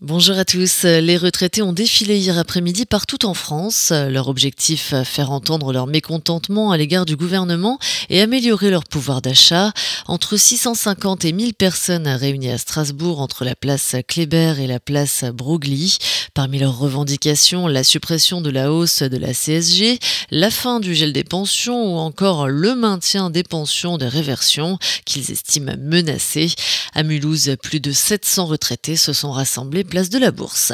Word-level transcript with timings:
Bonjour 0.00 0.38
à 0.38 0.44
tous. 0.44 0.84
Les 0.84 1.16
retraités 1.16 1.60
ont 1.60 1.72
défilé 1.72 2.18
hier 2.18 2.38
après-midi 2.38 2.86
partout 2.86 3.26
en 3.26 3.34
France. 3.34 3.90
Leur 3.90 4.28
objectif, 4.28 4.94
faire 5.02 5.32
entendre 5.32 5.72
leur 5.72 5.88
mécontentement 5.88 6.70
à 6.70 6.76
l'égard 6.76 7.04
du 7.04 7.16
gouvernement 7.16 7.80
et 8.08 8.20
améliorer 8.22 8.70
leur 8.70 8.84
pouvoir 8.84 9.22
d'achat. 9.22 9.72
Entre 10.06 10.36
650 10.36 11.24
et 11.24 11.32
1000 11.32 11.52
personnes 11.52 12.06
réunies 12.06 12.50
à 12.52 12.58
Strasbourg 12.58 13.20
entre 13.20 13.44
la 13.44 13.56
place 13.56 13.96
Kléber 14.06 14.54
et 14.60 14.68
la 14.68 14.78
place 14.78 15.24
Broglie. 15.34 15.98
Parmi 16.32 16.60
leurs 16.60 16.78
revendications, 16.78 17.66
la 17.66 17.82
suppression 17.82 18.40
de 18.40 18.50
la 18.50 18.72
hausse 18.72 19.02
de 19.02 19.16
la 19.16 19.34
CSG, 19.34 19.98
la 20.30 20.52
fin 20.52 20.78
du 20.78 20.94
gel 20.94 21.12
des 21.12 21.24
pensions 21.24 21.96
ou 21.96 21.98
encore 21.98 22.46
le 22.46 22.76
maintien 22.76 23.30
des 23.30 23.42
pensions 23.42 23.98
de 23.98 24.06
réversion 24.06 24.78
qu'ils 25.04 25.32
estiment 25.32 25.74
menacées. 25.76 26.52
À 26.94 27.02
Mulhouse, 27.02 27.56
plus 27.60 27.80
de 27.80 27.90
700 27.90 28.46
retraités 28.46 28.96
se 28.96 29.12
sont 29.12 29.32
rassemblés 29.32 29.87
place 29.88 30.10
de 30.10 30.18
la 30.18 30.30
Bourse. 30.30 30.72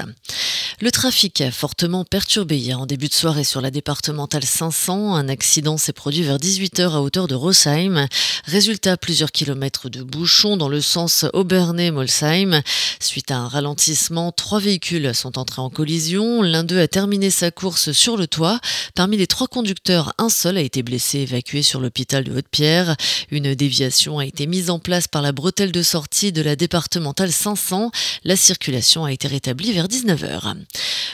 Le 0.81 0.91
trafic 0.91 1.43
fortement 1.53 2.05
perturbé 2.05 2.59
hier 2.59 2.81
en 2.81 2.87
début 2.87 3.07
de 3.07 3.15
soirée 3.15 3.45
sur 3.45 3.61
la 3.61 3.71
départementale 3.71 4.45
500. 4.45 5.15
Un 5.15 5.29
accident 5.29 5.79
s'est 5.79 5.93
produit 5.93 6.23
vers 6.23 6.39
18h 6.39 6.91
à 6.91 7.01
hauteur 7.01 7.29
de 7.29 7.37
Rosheim. 7.37 8.09
Résultat, 8.45 8.97
plusieurs 8.97 9.31
kilomètres 9.31 9.89
de 9.89 10.03
bouchons 10.03 10.57
dans 10.57 10.69
le 10.69 10.81
sens 10.81 11.25
Aubernay-Molsheim. 11.33 12.61
Suite 12.99 13.31
à 13.31 13.37
un 13.37 13.49
ralentissement, 13.49 14.33
trois 14.33 14.59
véhicules 14.59 15.15
sont 15.15 15.39
entrés 15.39 15.63
en 15.63 15.71
collision. 15.71 16.43
L'un 16.43 16.65
d'eux 16.65 16.81
a 16.81 16.89
terminé 16.89 17.31
sa 17.31 17.53
course 17.53 17.93
sur 17.93 18.17
le 18.17 18.27
toit. 18.27 18.59
Parmi 18.97 19.17
les 19.17 19.29
trois 19.29 19.47
conducteurs, 19.47 20.13
un 20.19 20.29
seul 20.29 20.59
a 20.59 20.61
été 20.61 20.83
blessé 20.83 21.21
évacué 21.21 21.63
sur 21.63 21.81
l'hôpital 21.81 22.25
de 22.25 22.33
Haute-Pierre. 22.33 22.97
Une 23.31 23.55
déviation 23.55 24.19
a 24.19 24.27
été 24.27 24.47
mise 24.49 24.71
en 24.71 24.81
place 24.81 25.07
par 25.07 25.23
la 25.23 25.33
bretelle 25.33 25.73
de 25.73 25.83
sortie 25.83 26.33
de 26.33 26.43
la 26.43 26.57
départementale 26.57 27.31
500. 27.31 27.93
La 28.25 28.37
circulation 28.37 29.04
a 29.05 29.13
été 29.13 29.29
rétablie 29.29 29.73
vers 29.73 29.89
19h. 29.89 30.55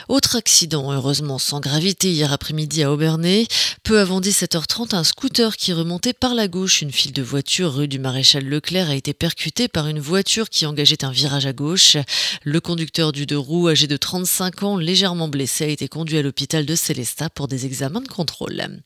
Autre 0.07 0.35
accident, 0.35 0.91
heureusement 0.91 1.39
sans 1.39 1.59
gravité, 1.59 2.11
hier 2.11 2.33
après-midi 2.33 2.83
à 2.83 2.91
Aubernay. 2.91 3.47
Peu 3.83 3.99
avant 3.99 4.19
17h30, 4.19 4.95
un 4.95 5.03
scooter 5.03 5.55
qui 5.55 5.73
remontait 5.73 6.13
par 6.13 6.33
la 6.33 6.47
gauche 6.47 6.81
une 6.81 6.91
file 6.91 7.13
de 7.13 7.21
voitures 7.21 7.73
rue 7.73 7.87
du 7.87 7.99
Maréchal 7.99 8.45
Leclerc 8.45 8.89
a 8.89 8.95
été 8.95 9.13
percuté 9.13 9.67
par 9.67 9.87
une 9.87 9.99
voiture 9.99 10.49
qui 10.49 10.65
engageait 10.65 11.05
un 11.05 11.11
virage 11.11 11.45
à 11.45 11.53
gauche. 11.53 11.97
Le 12.43 12.59
conducteur 12.59 13.11
du 13.11 13.25
deux 13.25 13.37
roues, 13.37 13.69
âgé 13.69 13.87
de 13.87 13.97
35 13.97 14.63
ans, 14.63 14.77
légèrement 14.77 15.27
blessé, 15.27 15.65
a 15.65 15.67
été 15.67 15.87
conduit 15.87 16.17
à 16.17 16.21
l'hôpital 16.21 16.65
de 16.65 16.75
Célestat 16.75 17.29
pour 17.29 17.47
des 17.47 17.65
examens 17.65 18.01
de 18.01 18.07
contrôle. 18.07 18.81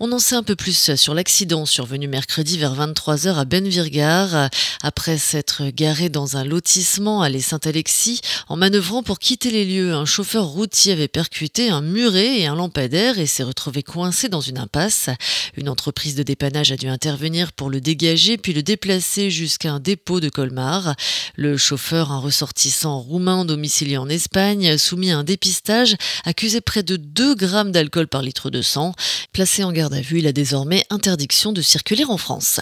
On 0.00 0.10
en 0.10 0.18
sait 0.18 0.34
un 0.34 0.42
peu 0.42 0.56
plus 0.56 0.96
sur 0.96 1.14
l'accident 1.14 1.66
survenu 1.66 2.08
mercredi 2.08 2.58
vers 2.58 2.74
23h 2.74 3.34
à 3.36 3.44
Benvirgar. 3.44 4.50
Après 4.82 5.18
s'être 5.18 5.68
garé 5.68 6.08
dans 6.08 6.36
un 6.36 6.44
lotissement 6.44 7.22
à 7.22 7.30
Saint-Alexis, 7.38 8.20
en 8.48 8.56
manœuvrant 8.56 9.04
pour 9.04 9.20
quitter 9.20 9.52
les 9.52 9.64
lieux, 9.64 9.94
un 9.94 10.04
chauffeur 10.04 10.46
routier 10.46 10.92
avait 10.92 11.06
percuté 11.06 11.70
un 11.70 11.80
muret 11.80 12.40
et 12.40 12.46
un 12.46 12.56
lampadaire 12.56 13.20
et 13.20 13.26
s'est 13.26 13.44
retrouvé 13.44 13.84
coincé 13.84 14.28
dans 14.28 14.40
une 14.40 14.58
impasse. 14.58 15.10
Une 15.56 15.68
entreprise 15.68 16.16
de 16.16 16.24
dépannage 16.24 16.72
a 16.72 16.76
dû 16.76 16.88
intervenir 16.88 17.52
pour 17.52 17.70
le 17.70 17.80
dégager 17.80 18.36
puis 18.36 18.52
le 18.52 18.64
déplacer 18.64 19.30
jusqu'à 19.30 19.72
un 19.72 19.80
dépôt 19.80 20.18
de 20.18 20.28
Colmar. 20.28 20.96
Le 21.36 21.56
chauffeur, 21.56 22.10
un 22.10 22.18
ressortissant 22.18 22.98
roumain 22.98 23.44
domicilié 23.44 23.96
en 23.96 24.08
Espagne, 24.08 24.76
soumis 24.76 25.12
à 25.12 25.18
un 25.18 25.24
dépistage, 25.24 25.96
accusé 26.24 26.60
près 26.60 26.82
de 26.82 26.96
2 26.96 27.36
grammes 27.36 27.70
d'alcool 27.70 28.08
par 28.08 28.22
litre 28.22 28.50
de 28.50 28.60
sang. 28.60 28.92
Placé 29.32 29.62
en 29.64 29.72
garde 29.72 29.83
vue, 30.00 30.18
il 30.18 30.26
a 30.26 30.32
désormais 30.32 30.84
interdiction 30.90 31.52
de 31.52 31.62
circuler 31.62 32.04
en 32.04 32.16
France. 32.16 32.60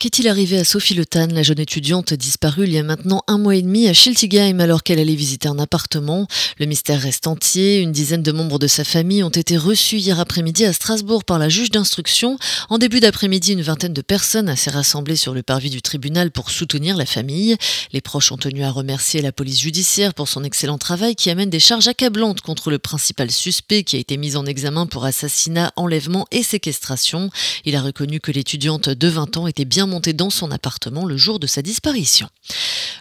Qu'est-il 0.00 0.28
arrivé 0.28 0.58
à 0.58 0.64
Sophie 0.64 0.94
Le 0.94 1.04
la 1.14 1.42
jeune 1.44 1.60
étudiante 1.60 2.12
disparue 2.12 2.64
il 2.64 2.72
y 2.72 2.78
a 2.78 2.82
maintenant 2.82 3.22
un 3.28 3.38
mois 3.38 3.54
et 3.54 3.62
demi 3.62 3.88
à 3.88 3.94
Schiltigheim 3.94 4.58
alors 4.58 4.82
qu'elle 4.82 4.98
allait 4.98 5.14
visiter 5.14 5.48
un 5.48 5.58
appartement? 5.60 6.26
Le 6.58 6.66
mystère 6.66 7.00
reste 7.00 7.28
entier. 7.28 7.78
Une 7.78 7.92
dizaine 7.92 8.22
de 8.22 8.32
membres 8.32 8.58
de 8.58 8.66
sa 8.66 8.82
famille 8.82 9.22
ont 9.22 9.30
été 9.30 9.56
reçus 9.56 9.98
hier 9.98 10.18
après-midi 10.18 10.64
à 10.64 10.72
Strasbourg 10.72 11.24
par 11.24 11.38
la 11.38 11.48
juge 11.48 11.70
d'instruction. 11.70 12.36
En 12.68 12.78
début 12.78 12.98
d'après-midi, 12.98 13.52
une 13.52 13.62
vingtaine 13.62 13.92
de 13.92 14.02
personnes 14.02 14.54
s'est 14.56 14.70
rassemblée 14.70 15.14
sur 15.14 15.32
le 15.32 15.44
parvis 15.44 15.70
du 15.70 15.80
tribunal 15.80 16.32
pour 16.32 16.50
soutenir 16.50 16.96
la 16.96 17.06
famille. 17.06 17.56
Les 17.92 18.00
proches 18.00 18.32
ont 18.32 18.36
tenu 18.36 18.64
à 18.64 18.72
remercier 18.72 19.22
la 19.22 19.32
police 19.32 19.60
judiciaire 19.60 20.12
pour 20.12 20.28
son 20.28 20.42
excellent 20.42 20.78
travail 20.78 21.14
qui 21.14 21.30
amène 21.30 21.50
des 21.50 21.60
charges 21.60 21.86
accablantes 21.86 22.40
contre 22.40 22.70
le 22.70 22.80
principal 22.80 23.30
suspect 23.30 23.84
qui 23.84 23.96
a 23.96 24.00
été 24.00 24.16
mis 24.16 24.34
en 24.36 24.44
examen 24.44 24.86
pour 24.86 25.04
assassinat, 25.04 25.72
enlèvement 25.76 26.26
et 26.32 26.42
séquestration. 26.42 27.30
Il 27.64 27.76
a 27.76 27.80
reconnu 27.80 28.18
que 28.18 28.32
l'étudiante 28.32 28.88
de 28.88 29.08
20 29.08 29.36
ans 29.36 29.46
était 29.46 29.64
bien 29.64 29.83
monté 29.86 30.12
dans 30.12 30.30
son 30.30 30.50
appartement 30.50 31.04
le 31.04 31.16
jour 31.16 31.38
de 31.38 31.46
sa 31.46 31.62
disparition. 31.62 32.28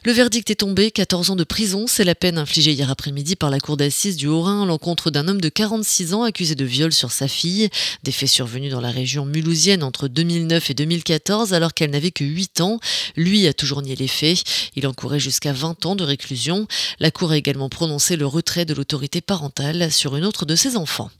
Le 0.05 0.11
verdict 0.11 0.51
est 0.51 0.55
tombé, 0.55 0.91
14 0.91 1.29
ans 1.29 1.35
de 1.35 1.43
prison, 1.43 1.85
c'est 1.87 2.03
la 2.03 2.15
peine 2.15 2.37
infligée 2.37 2.73
hier 2.73 2.89
après-midi 2.89 3.35
par 3.35 3.49
la 3.49 3.59
cour 3.59 3.77
d'assises 3.77 4.17
du 4.17 4.27
Haut-Rhin 4.27 4.63
à 4.63 4.65
l'encontre 4.65 5.11
d'un 5.11 5.27
homme 5.27 5.39
de 5.39 5.49
46 5.49 6.13
ans 6.13 6.23
accusé 6.23 6.55
de 6.55 6.65
viol 6.65 6.91
sur 6.91 7.11
sa 7.11 7.27
fille, 7.27 7.69
des 8.03 8.11
faits 8.11 8.29
survenus 8.29 8.71
dans 8.71 8.81
la 8.81 8.91
région 8.91 9.25
mulhousienne 9.25 9.81
entre 9.81 10.07
2009 10.07 10.71
et 10.71 10.73
2014 10.73 11.53
alors 11.53 11.73
qu'elle 11.73 11.91
n'avait 11.91 12.11
que 12.11 12.25
8 12.25 12.61
ans. 12.61 12.79
Lui 13.15 13.47
a 13.47 13.53
toujours 13.53 13.81
nié 13.81 13.95
les 13.95 14.07
faits, 14.07 14.43
il 14.75 14.87
encourait 14.87 15.19
jusqu'à 15.19 15.53
20 15.53 15.85
ans 15.85 15.95
de 15.95 16.03
réclusion. 16.03 16.67
La 16.99 17.11
cour 17.11 17.31
a 17.31 17.37
également 17.37 17.69
prononcé 17.69 18.15
le 18.15 18.25
retrait 18.25 18.65
de 18.65 18.73
l'autorité 18.73 19.21
parentale 19.21 19.91
sur 19.91 20.15
une 20.15 20.25
autre 20.25 20.45
de 20.45 20.55
ses 20.55 20.75
enfants. 20.75 21.11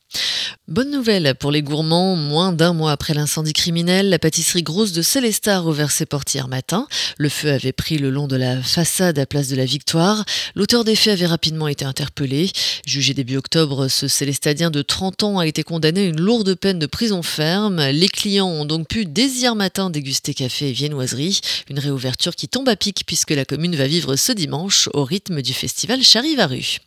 Bonne 0.69 0.91
nouvelle 0.91 1.35
pour 1.35 1.51
les 1.51 1.62
gourmands, 1.62 2.16
moins 2.16 2.53
d'un 2.53 2.72
mois 2.72 2.94
après 2.94 3.13
l'incendie 3.13 3.51
criminel, 3.51 4.09
la 4.09 4.18
pâtisserie 4.18 4.63
grosse 4.63 4.94
de 4.94 5.01
Célestat 5.01 5.57
a 5.57 5.59
rouvert 5.59 5.91
ses 5.91 6.06
portes 6.06 6.34
hier 6.34 6.47
matin. 6.47 6.88
Le 7.18 7.28
feu 7.28 7.51
avait 7.51 7.74
pris 7.74 7.97
le 7.97 8.09
long 8.09 8.28
de 8.28 8.38
la 8.38 8.62
façade 8.62 9.19
à 9.19 9.25
place 9.25 9.50
de 9.50 9.57
la 9.57 9.66
Victoire. 9.66 10.24
L'auteur 10.56 10.85
des 10.85 10.96
faits 10.96 11.13
avait 11.13 11.25
rapidement 11.25 11.68
été 11.68 11.84
interpellé. 11.84 12.50
Jugé 12.85 13.13
début 13.13 13.35
octobre, 13.35 13.90
ce 13.90 14.07
Célestadien 14.07 14.72
de 14.72 14.81
30 14.81 15.24
ans 15.24 15.40
a 15.40 15.47
été 15.47 15.63
condamné 15.63 16.00
à 16.00 16.06
une 16.06 16.22
lourde 16.22 16.56
peine 16.56 16.80
de 16.80 16.85
prison 16.85 17.24
ferme. 17.24 17.85
Les 17.90 18.07
clients 18.07 18.47
ont 18.47 18.66
donc 18.66 18.88
pu 18.88 19.06
dès 19.06 19.28
hier 19.28 19.56
matin 19.56 19.90
déguster 19.90 20.34
café 20.34 20.69
et 20.69 20.74
viennoiserie. 20.74 21.41
Une 21.69 21.80
réouverture 21.80 22.35
qui 22.35 22.47
tombe 22.47 22.69
à 22.69 22.78
pic 22.78 23.03
puisque 23.06 23.31
la 23.31 23.44
commune 23.44 23.75
va 23.75 23.88
vivre 23.88 24.16
ce 24.16 24.31
dimanche 24.31 24.88
au 24.94 25.03
rythme 25.03 25.41
du 25.41 25.53
festival 25.53 26.01
Charivaru. 26.03 26.80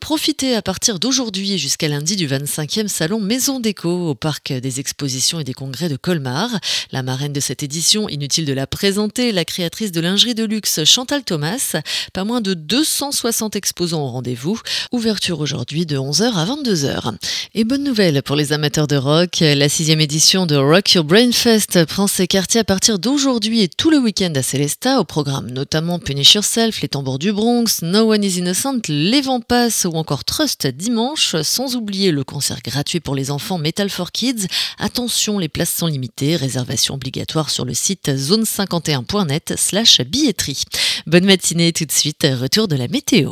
Profitez 0.00 0.56
à 0.56 0.62
partir 0.62 0.98
d'aujourd'hui 0.98 1.58
jusqu'à 1.58 1.86
lundi 1.86 2.16
du 2.16 2.26
25e 2.60 2.88
salon 2.88 3.20
Maison 3.20 3.58
Déco 3.58 4.10
au 4.10 4.14
parc 4.14 4.52
des 4.52 4.80
expositions 4.80 5.40
et 5.40 5.44
des 5.44 5.54
congrès 5.54 5.88
de 5.88 5.96
Colmar. 5.96 6.50
La 6.92 7.02
marraine 7.02 7.32
de 7.32 7.40
cette 7.40 7.62
édition, 7.62 8.06
inutile 8.10 8.44
de 8.44 8.52
la 8.52 8.66
présenter, 8.66 9.32
la 9.32 9.46
créatrice 9.46 9.92
de 9.92 10.00
lingerie 10.00 10.34
de 10.34 10.44
luxe 10.44 10.84
Chantal 10.84 11.22
Thomas. 11.22 11.76
Pas 12.12 12.24
moins 12.24 12.42
de 12.42 12.52
260 12.52 13.56
exposants 13.56 14.02
au 14.02 14.08
rendez-vous. 14.08 14.60
Ouverture 14.92 15.40
aujourd'hui 15.40 15.86
de 15.86 15.96
11h 15.96 16.34
à 16.34 16.44
22h. 16.44 17.14
Et 17.54 17.64
bonne 17.64 17.82
nouvelle 17.82 18.22
pour 18.22 18.36
les 18.36 18.52
amateurs 18.52 18.86
de 18.86 18.96
rock, 18.96 19.38
la 19.40 19.68
sixième 19.70 20.00
édition 20.00 20.44
de 20.44 20.56
Rock 20.56 20.92
Your 20.92 21.04
Brain 21.04 21.32
Fest 21.32 21.84
prend 21.86 22.06
ses 22.06 22.26
quartiers 22.26 22.60
à 22.60 22.64
partir 22.64 22.98
d'aujourd'hui 22.98 23.62
et 23.62 23.68
tout 23.68 23.90
le 23.90 23.98
week-end 23.98 24.32
à 24.34 24.42
Célesta, 24.42 25.00
au 25.00 25.04
programme 25.04 25.50
notamment 25.50 25.98
Punish 25.98 26.34
Yourself, 26.34 26.82
les 26.82 26.88
tambours 26.88 27.18
du 27.18 27.32
Bronx, 27.32 27.80
No 27.82 28.12
One 28.12 28.22
Is 28.22 28.38
Innocent, 28.38 28.82
les 28.88 29.22
Vampas 29.22 29.86
ou 29.86 29.96
encore 29.96 30.24
Trust 30.24 30.66
dimanche, 30.66 31.36
sans 31.42 31.74
oublier 31.74 32.10
le 32.10 32.22
gratuit 32.64 33.00
pour 33.00 33.14
les 33.14 33.30
enfants 33.30 33.58
Metal 33.58 33.90
for 33.90 34.10
Kids. 34.12 34.46
Attention, 34.78 35.38
les 35.38 35.48
places 35.48 35.74
sont 35.74 35.86
limitées, 35.86 36.36
réservation 36.36 36.94
obligatoire 36.94 37.50
sur 37.50 37.64
le 37.64 37.74
site 37.74 38.08
zone51.net 38.08 39.54
slash 39.56 40.00
billetterie. 40.00 40.64
Bonne 41.06 41.26
matinée 41.26 41.72
tout 41.72 41.84
de 41.84 41.92
suite, 41.92 42.26
retour 42.40 42.66
de 42.66 42.76
la 42.76 42.88
météo. 42.88 43.28